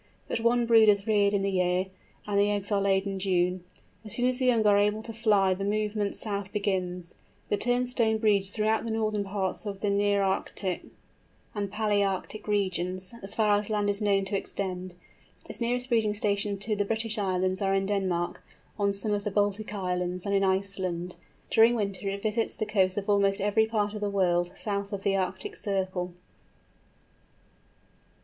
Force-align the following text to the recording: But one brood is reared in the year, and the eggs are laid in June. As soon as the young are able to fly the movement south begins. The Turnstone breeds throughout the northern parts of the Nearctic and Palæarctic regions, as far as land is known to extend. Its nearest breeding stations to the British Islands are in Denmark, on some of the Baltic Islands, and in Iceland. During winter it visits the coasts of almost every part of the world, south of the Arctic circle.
But 0.27 0.39
one 0.39 0.65
brood 0.65 0.89
is 0.89 1.05
reared 1.05 1.31
in 1.31 1.43
the 1.43 1.51
year, 1.51 1.85
and 2.25 2.39
the 2.39 2.49
eggs 2.49 2.71
are 2.71 2.81
laid 2.81 3.05
in 3.05 3.19
June. 3.19 3.63
As 4.03 4.15
soon 4.15 4.25
as 4.25 4.39
the 4.39 4.47
young 4.47 4.65
are 4.65 4.75
able 4.75 5.03
to 5.03 5.13
fly 5.13 5.53
the 5.53 5.63
movement 5.63 6.15
south 6.15 6.51
begins. 6.51 7.13
The 7.49 7.57
Turnstone 7.59 8.17
breeds 8.19 8.49
throughout 8.49 8.83
the 8.83 8.91
northern 8.93 9.23
parts 9.25 9.63
of 9.67 9.81
the 9.81 9.89
Nearctic 9.91 10.89
and 11.53 11.71
Palæarctic 11.71 12.47
regions, 12.47 13.13
as 13.21 13.35
far 13.35 13.55
as 13.59 13.69
land 13.69 13.91
is 13.91 14.01
known 14.01 14.25
to 14.25 14.35
extend. 14.35 14.95
Its 15.47 15.61
nearest 15.61 15.89
breeding 15.89 16.15
stations 16.15 16.65
to 16.65 16.75
the 16.75 16.83
British 16.83 17.19
Islands 17.19 17.61
are 17.61 17.75
in 17.75 17.85
Denmark, 17.85 18.43
on 18.79 18.93
some 18.93 19.11
of 19.11 19.23
the 19.23 19.29
Baltic 19.29 19.71
Islands, 19.71 20.25
and 20.25 20.33
in 20.33 20.43
Iceland. 20.43 21.15
During 21.51 21.75
winter 21.75 22.09
it 22.09 22.23
visits 22.23 22.55
the 22.55 22.65
coasts 22.65 22.97
of 22.97 23.07
almost 23.07 23.39
every 23.39 23.67
part 23.67 23.93
of 23.93 24.01
the 24.01 24.09
world, 24.09 24.49
south 24.55 24.93
of 24.93 25.03
the 25.03 25.15
Arctic 25.15 25.55
circle. 25.55 26.15